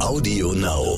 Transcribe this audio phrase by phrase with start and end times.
[0.00, 0.96] Audio Now.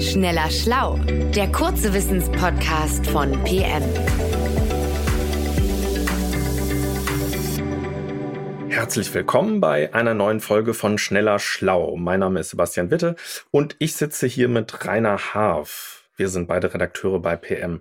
[0.00, 0.98] Schneller Schlau,
[1.34, 3.82] der kurze Wissenspodcast von PM.
[8.68, 11.96] Herzlich willkommen bei einer neuen Folge von Schneller Schlau.
[11.96, 13.14] Mein Name ist Sebastian Witte
[13.52, 16.08] und ich sitze hier mit Rainer Harf.
[16.16, 17.80] Wir sind beide Redakteure bei PM.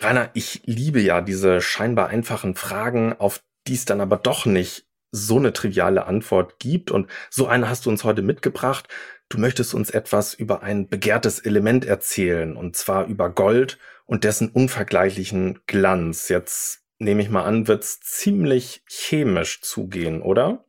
[0.00, 4.84] Rainer, ich liebe ja diese scheinbar einfachen Fragen, auf die es dann aber doch nicht
[5.12, 6.90] so eine triviale Antwort gibt.
[6.90, 8.88] Und so eine hast du uns heute mitgebracht.
[9.28, 14.48] Du möchtest uns etwas über ein begehrtes Element erzählen, und zwar über Gold und dessen
[14.48, 16.28] unvergleichlichen Glanz.
[16.28, 20.64] Jetzt nehme ich mal an, wird's ziemlich chemisch zugehen, oder?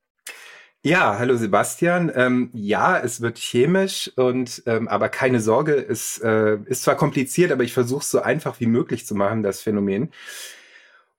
[0.86, 2.12] Ja, hallo Sebastian.
[2.14, 7.54] Ähm, ja, es wird chemisch und ähm, aber keine Sorge, es äh, ist zwar kompliziert,
[7.54, 10.12] aber ich versuche es so einfach wie möglich zu machen, das Phänomen.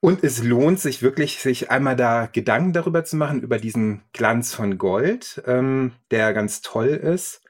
[0.04, 4.52] Und es lohnt sich wirklich, sich einmal da Gedanken darüber zu machen, über diesen Glanz
[4.52, 7.40] von Gold, ähm, der ganz toll ist.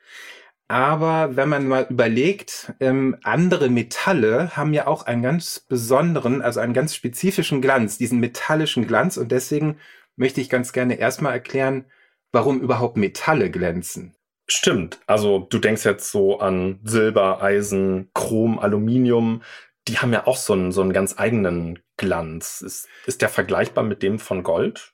[0.68, 6.60] Aber wenn man mal überlegt, ähm, andere Metalle haben ja auch einen ganz besonderen, also
[6.60, 9.16] einen ganz spezifischen Glanz, diesen metallischen Glanz.
[9.16, 9.78] Und deswegen
[10.14, 11.86] möchte ich ganz gerne erstmal erklären,
[12.30, 14.14] warum überhaupt Metalle glänzen.
[14.46, 15.00] Stimmt.
[15.08, 19.42] Also du denkst jetzt so an Silber, Eisen, Chrom, Aluminium.
[19.88, 22.60] Die haben ja auch so einen, so einen ganz eigenen Glanz.
[22.60, 24.92] Ist, ist der vergleichbar mit dem von Gold?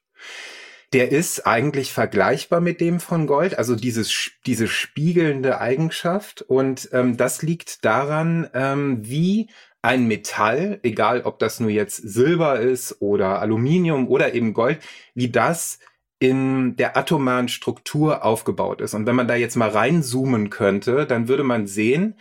[0.92, 6.42] Der ist eigentlich vergleichbar mit dem von Gold, also dieses, diese spiegelnde Eigenschaft.
[6.42, 9.50] Und ähm, das liegt daran, ähm, wie
[9.82, 14.80] ein Metall, egal ob das nur jetzt Silber ist oder Aluminium oder eben Gold,
[15.14, 15.78] wie das
[16.18, 18.92] in der atomaren Struktur aufgebaut ist.
[18.92, 22.16] Und wenn man da jetzt mal reinzoomen könnte, dann würde man sehen,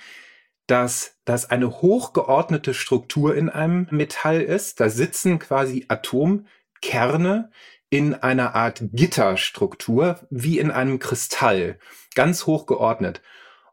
[0.69, 4.79] dass das eine hochgeordnete Struktur in einem Metall ist.
[4.79, 7.49] Da sitzen quasi Atomkerne
[7.89, 11.79] in einer Art Gitterstruktur, wie in einem Kristall,
[12.13, 13.21] ganz hochgeordnet.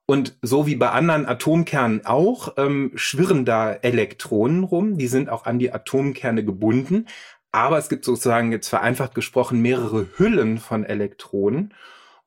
[0.06, 5.44] Und so wie bei anderen Atomkernen auch, ähm, schwirren da Elektronen rum, die sind auch
[5.44, 7.06] an die Atomkerne gebunden.
[7.52, 11.74] Aber es gibt sozusagen jetzt vereinfacht gesprochen mehrere Hüllen von Elektronen.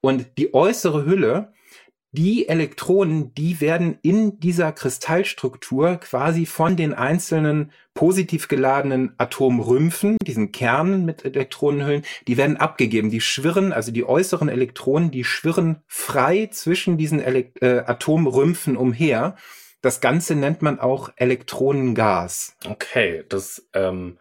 [0.01, 1.53] Und die äußere Hülle,
[2.11, 10.51] die Elektronen, die werden in dieser Kristallstruktur quasi von den einzelnen positiv geladenen Atomrümpfen, diesen
[10.51, 13.11] Kernen mit Elektronenhüllen, die werden abgegeben.
[13.11, 19.35] Die schwirren, also die äußeren Elektronen, die schwirren frei zwischen diesen Elekt äh, Atomrümpfen umher.
[19.81, 22.55] Das Ganze nennt man auch Elektronengas.
[22.67, 24.17] Okay, das ähm,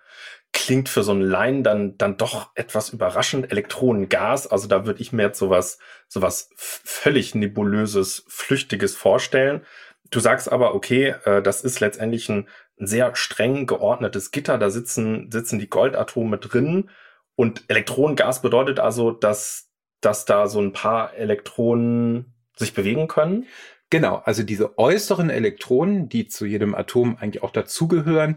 [0.58, 3.50] klingt für so einen Laien dann, dann doch etwas überraschend.
[3.50, 9.64] Elektronengas, also da würde ich mir jetzt sowas, sowas völlig nebulöses, flüchtiges vorstellen.
[10.10, 12.48] Du sagst aber, okay, äh, das ist letztendlich ein,
[12.80, 14.58] ein sehr streng geordnetes Gitter.
[14.58, 16.90] Da sitzen, sitzen die Goldatome drin.
[17.36, 19.70] Und Elektronengas bedeutet also, dass,
[20.00, 23.46] dass da so ein paar Elektronen sich bewegen können?
[23.90, 28.36] Genau, also diese äußeren Elektronen, die zu jedem Atom eigentlich auch dazugehören,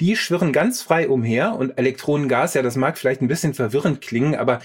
[0.00, 4.36] die schwirren ganz frei umher und Elektronengas, ja, das mag vielleicht ein bisschen verwirrend klingen,
[4.36, 4.60] aber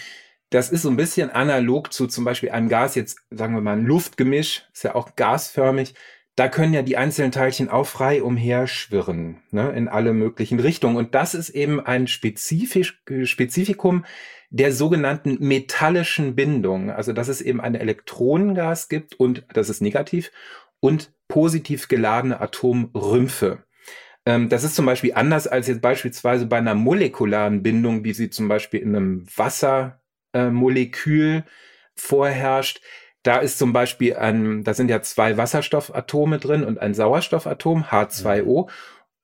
[0.52, 3.78] das ist so ein bisschen analog zu zum Beispiel einem Gas, jetzt sagen wir mal
[3.78, 5.94] ein Luftgemisch, ist ja auch gasförmig.
[6.38, 10.96] Da können ja die einzelnen Teilchen auch frei umherschwirren, ne, in alle möglichen Richtungen.
[10.96, 14.06] Und das ist eben ein spezifisch, Spezifikum
[14.52, 16.92] der sogenannten metallischen Bindung.
[16.92, 20.32] Also, dass es eben ein Elektronengas gibt und das ist negativ
[20.80, 23.64] und positiv geladene Atomrümpfe.
[24.28, 28.30] Ähm, das ist zum Beispiel anders als jetzt beispielsweise bei einer molekularen Bindung, wie sie
[28.30, 31.44] zum Beispiel in einem Wassermolekül äh,
[31.96, 32.80] vorherrscht.
[33.28, 38.70] Da ist zum Beispiel ein, da sind ja zwei Wasserstoffatome drin und ein Sauerstoffatom, H2O.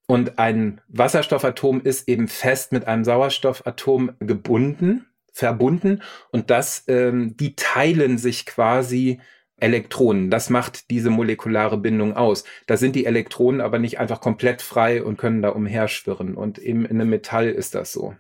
[0.08, 6.02] Und ein Wasserstoffatom ist eben fest mit einem Sauerstoffatom gebunden, verbunden.
[6.32, 9.22] Und das, ähm, die teilen sich quasi
[9.56, 10.30] Elektronen.
[10.30, 12.44] Das macht diese molekulare Bindung aus.
[12.68, 16.36] Da sind die Elektronen aber nicht einfach komplett frei und können da umherschwirren.
[16.36, 18.14] Und eben in einem Metall ist das so.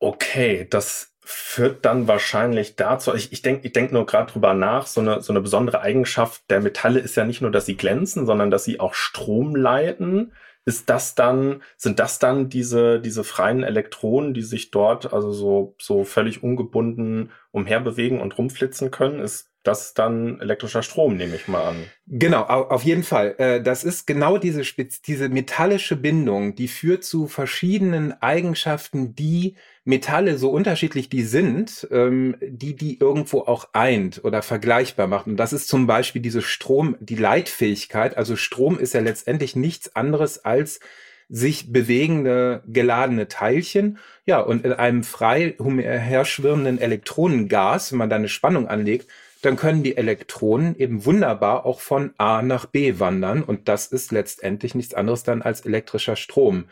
[0.00, 4.86] Okay, das führt dann wahrscheinlich dazu, ich, ich denke ich denk nur gerade drüber nach,
[4.86, 8.24] so eine, so eine besondere Eigenschaft der Metalle ist ja nicht nur, dass sie glänzen,
[8.24, 10.32] sondern dass sie auch Strom leiten.
[10.64, 15.74] Ist das dann, sind das dann diese, diese freien Elektronen, die sich dort also so,
[15.78, 19.20] so völlig ungebunden umherbewegen und rumflitzen können?
[19.20, 21.76] Ist das ist dann elektrischer Strom, nehme ich mal an.
[22.06, 23.34] Genau, auf jeden Fall.
[23.38, 24.62] Äh, das ist genau diese,
[25.06, 32.36] diese metallische Bindung, die führt zu verschiedenen Eigenschaften, die Metalle, so unterschiedlich die sind, ähm,
[32.40, 35.26] die die irgendwo auch eint oder vergleichbar macht.
[35.26, 38.16] Und das ist zum Beispiel diese Strom, die Leitfähigkeit.
[38.16, 40.80] Also Strom ist ja letztendlich nichts anderes als
[41.28, 43.98] sich bewegende geladene Teilchen.
[44.24, 49.08] Ja, und in einem frei herschwirrenden Elektronengas, wenn man da eine Spannung anlegt,
[49.42, 53.42] dann können die Elektronen eben wunderbar auch von A nach B wandern.
[53.42, 56.64] Und das ist letztendlich nichts anderes dann als elektrischer Strom.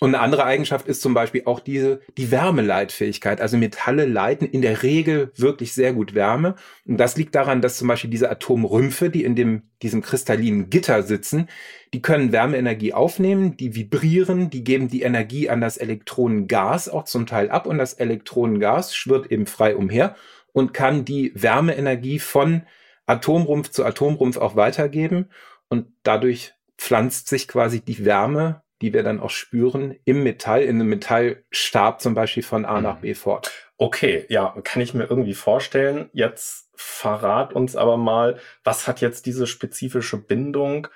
[0.00, 3.40] Und eine andere Eigenschaft ist zum Beispiel auch diese, die Wärmeleitfähigkeit.
[3.40, 6.56] Also Metalle leiten in der Regel wirklich sehr gut Wärme.
[6.84, 11.04] Und das liegt daran, dass zum Beispiel diese Atomrümpfe, die in dem, diesem kristallinen Gitter
[11.04, 11.48] sitzen,
[11.92, 17.26] die können Wärmeenergie aufnehmen, die vibrieren, die geben die Energie an das Elektronengas auch zum
[17.26, 20.16] Teil ab und das Elektronengas schwirrt eben frei umher
[20.54, 22.62] und kann die Wärmeenergie von
[23.04, 25.28] Atomrumpf zu Atomrumpf auch weitergeben.
[25.68, 30.76] Und dadurch pflanzt sich quasi die Wärme die wir dann auch spüren, im Metall, in
[30.76, 33.14] einem Metallstab zum Beispiel von A nach B mhm.
[33.14, 33.50] fort.
[33.78, 36.10] Okay, ja, kann ich mir irgendwie vorstellen.
[36.12, 40.88] Jetzt verrat uns aber mal, was hat jetzt diese spezifische Bindung,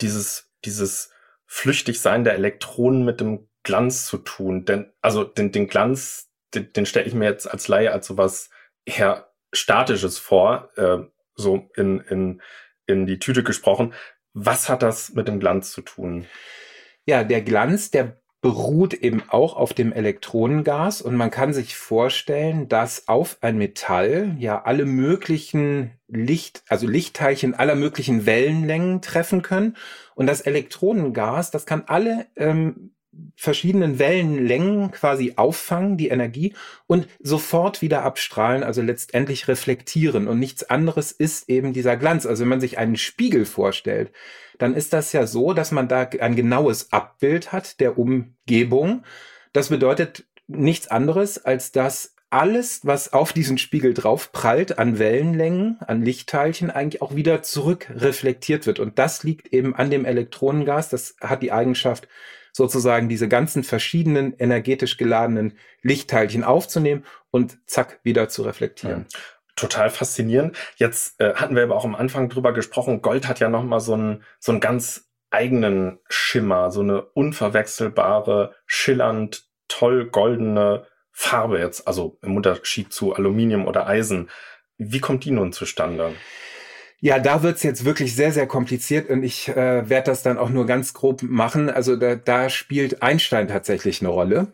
[0.00, 1.12] dieses, dieses
[1.46, 4.64] Flüchtigsein der Elektronen mit dem Glanz zu tun?
[4.64, 8.50] Denn, also den, den Glanz, den, den stelle ich mir jetzt als Laie als sowas
[8.86, 10.98] eher Statisches vor, äh,
[11.34, 12.42] so in, in,
[12.86, 13.92] in die Tüte gesprochen.
[14.32, 16.26] Was hat das mit dem Glanz zu tun?
[17.04, 22.68] Ja, der Glanz, der beruht eben auch auf dem Elektronengas und man kann sich vorstellen,
[22.68, 29.76] dass auf ein Metall ja alle möglichen Licht, also Lichtteilchen aller möglichen Wellenlängen treffen können
[30.14, 32.95] und das Elektronengas, das kann alle ähm,
[33.36, 36.54] verschiedenen Wellenlängen quasi auffangen, die Energie,
[36.86, 40.28] und sofort wieder abstrahlen, also letztendlich reflektieren.
[40.28, 42.26] Und nichts anderes ist eben dieser Glanz.
[42.26, 44.12] Also wenn man sich einen Spiegel vorstellt,
[44.58, 49.04] dann ist das ja so, dass man da ein genaues Abbild hat der Umgebung.
[49.52, 55.78] Das bedeutet nichts anderes, als dass alles, was auf diesen Spiegel drauf prallt, an Wellenlängen,
[55.80, 58.80] an Lichtteilchen, eigentlich auch wieder zurück reflektiert wird.
[58.80, 60.88] Und das liegt eben an dem Elektronengas.
[60.88, 62.08] Das hat die Eigenschaft,
[62.56, 69.04] sozusagen diese ganzen verschiedenen energetisch geladenen Lichtteilchen aufzunehmen und zack, wieder zu reflektieren.
[69.12, 69.18] Ja.
[69.56, 70.56] Total faszinierend.
[70.76, 73.92] Jetzt äh, hatten wir aber auch am Anfang drüber gesprochen, Gold hat ja nochmal so
[73.92, 82.18] einen, so einen ganz eigenen Schimmer, so eine unverwechselbare, schillernd, toll goldene Farbe jetzt, also
[82.22, 84.30] im Unterschied zu Aluminium oder Eisen.
[84.78, 86.14] Wie kommt die nun zustande?
[87.00, 90.48] Ja, da wird's jetzt wirklich sehr, sehr kompliziert und ich äh, werde das dann auch
[90.48, 91.68] nur ganz grob machen.
[91.68, 94.48] Also da, da spielt Einstein tatsächlich eine Rolle.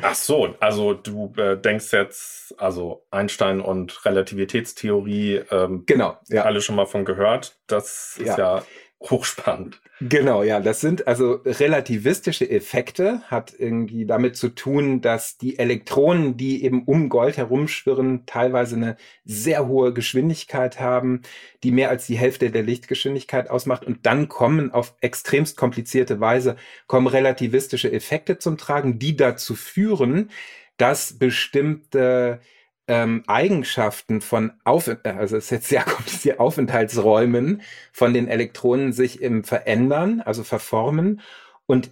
[0.00, 6.44] Ach so, also du äh, denkst jetzt, also Einstein und Relativitätstheorie, ähm, genau, ja.
[6.44, 7.56] alle schon mal von gehört.
[7.66, 8.62] Das ist ja, ja
[9.10, 9.80] hochspannend.
[10.00, 16.36] Genau, ja, das sind also relativistische Effekte, hat irgendwie damit zu tun, dass die Elektronen,
[16.36, 21.22] die eben um Gold herumschwirren, teilweise eine sehr hohe Geschwindigkeit haben,
[21.62, 26.56] die mehr als die Hälfte der Lichtgeschwindigkeit ausmacht und dann kommen auf extremst komplizierte Weise
[26.88, 30.30] kommen relativistische Effekte zum Tragen, die dazu führen,
[30.78, 32.40] dass bestimmte
[32.88, 37.62] ähm, Eigenschaften von Auf also es ist jetzt sehr kompliziert Aufenthaltsräumen
[37.92, 41.20] von den Elektronen sich im verändern, also verformen.
[41.66, 41.90] Und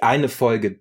[0.00, 0.80] eine Folge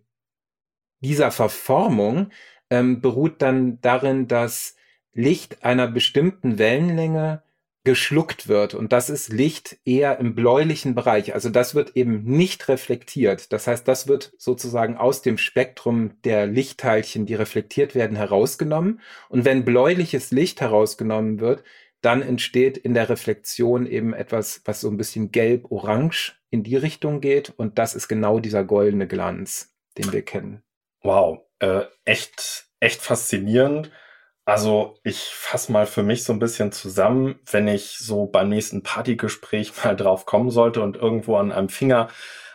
[0.99, 2.31] dieser Verformung
[2.69, 4.75] ähm, beruht dann darin, dass
[5.13, 7.43] Licht einer bestimmten Wellenlänge
[7.85, 8.73] geschluckt wird.
[8.73, 11.33] Und das ist Licht eher im bläulichen Bereich.
[11.33, 13.53] Also das wird eben nicht reflektiert.
[13.53, 18.99] Das heißt, das wird sozusagen aus dem Spektrum der Lichtteilchen, die reflektiert werden, herausgenommen.
[19.29, 21.63] Und wenn bläuliches Licht herausgenommen wird,
[22.01, 27.21] dann entsteht in der Reflexion eben etwas, was so ein bisschen gelb-orange in die Richtung
[27.21, 27.53] geht.
[27.55, 30.63] Und das ist genau dieser goldene Glanz, den wir kennen.
[31.01, 33.91] Wow, äh, echt, echt faszinierend.
[34.45, 38.83] Also ich fasse mal für mich so ein bisschen zusammen, wenn ich so beim nächsten
[38.83, 42.09] Partygespräch mal drauf kommen sollte und irgendwo an einem Finger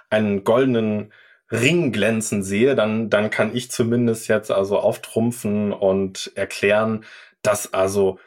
[0.09, 1.13] einen goldenen
[1.51, 7.05] Ring glänzen sehe, dann, dann kann ich zumindest jetzt also auftrumpfen und erklären,
[7.43, 8.21] dass also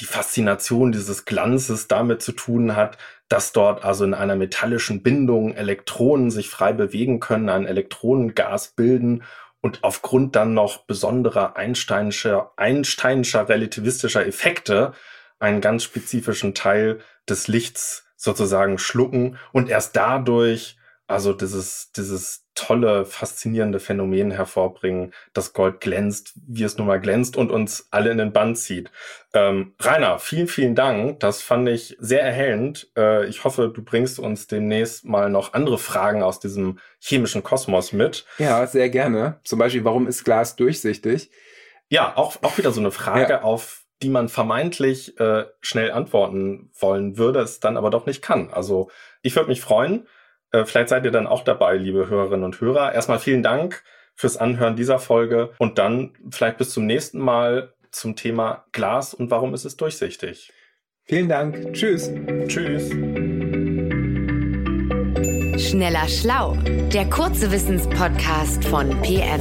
[0.00, 2.98] die Faszination dieses Glanzes damit zu tun hat,
[3.28, 9.24] dass dort also in einer metallischen Bindung Elektronen sich frei bewegen können, ein Elektronengas bilden
[9.60, 14.92] und aufgrund dann noch besonderer Einsteinscher, Einsteinscher relativistischer Effekte
[15.38, 23.04] einen ganz spezifischen Teil des Lichts sozusagen schlucken und erst dadurch also dieses, dieses tolle,
[23.04, 28.18] faszinierende Phänomen hervorbringen, dass Gold glänzt, wie es nun mal glänzt und uns alle in
[28.18, 28.90] den Bann zieht.
[29.32, 31.20] Ähm, Rainer, vielen, vielen Dank.
[31.20, 32.90] Das fand ich sehr erhellend.
[32.96, 37.92] Äh, ich hoffe, du bringst uns demnächst mal noch andere Fragen aus diesem chemischen Kosmos
[37.92, 38.26] mit.
[38.38, 39.38] Ja, sehr gerne.
[39.44, 41.30] Zum Beispiel, warum ist Glas durchsichtig?
[41.88, 43.42] Ja, auch, auch wieder so eine Frage, ja.
[43.42, 48.50] auf die man vermeintlich äh, schnell antworten wollen würde, es dann aber doch nicht kann.
[48.50, 48.90] Also
[49.22, 50.06] ich würde mich freuen,
[50.52, 52.94] Äh, vielleicht seid ihr dann auch dabei, liebe Hörerinnen und Hörer.
[52.94, 53.82] Erstmal vielen Dank
[54.14, 59.30] fürs Anhören dieser Folge und dann vielleicht bis zum nächsten Mal zum Thema Glas und
[59.30, 60.52] warum ist es durchsichtig.
[61.04, 61.72] Vielen Dank.
[61.72, 62.10] Tschüss.
[62.48, 62.90] Tschüss.
[65.58, 66.56] Schneller Schlau,
[66.92, 69.40] der kurze Wissenspodcast von PM.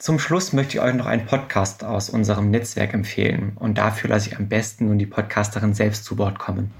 [0.00, 4.30] Zum Schluss möchte ich euch noch einen Podcast aus unserem Netzwerk empfehlen und dafür lasse
[4.30, 6.70] ich am besten nun die Podcasterin selbst zu Wort kommen.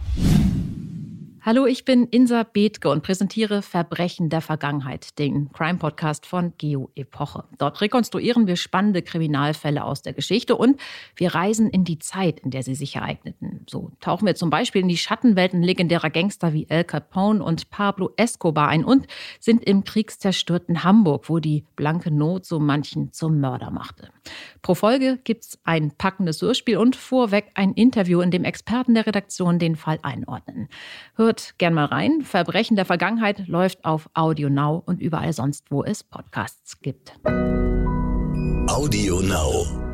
[1.43, 7.45] Hallo, ich bin Insa Bethke und präsentiere Verbrechen der Vergangenheit, den Crime-Podcast von Geo Epoche.
[7.57, 10.79] Dort rekonstruieren wir spannende Kriminalfälle aus der Geschichte und
[11.17, 13.65] wir reisen in die Zeit, in der sie sich ereigneten.
[13.71, 18.11] So tauchen wir zum Beispiel in die Schattenwelten legendärer Gangster wie El Capone und Pablo
[18.19, 19.07] Escobar ein und
[19.39, 24.11] sind im kriegszerstörten Hamburg, wo die blanke Not so manchen zum Mörder machte.
[24.63, 29.59] Pro Folge gibt's ein packendes Hörspiel und vorweg ein Interview, in dem Experten der Redaktion
[29.59, 30.69] den Fall einordnen.
[31.15, 32.23] Hört gern mal rein.
[32.23, 37.15] Verbrechen der Vergangenheit läuft auf Audio Now und überall sonst, wo es Podcasts gibt.
[38.69, 39.90] Audio Now.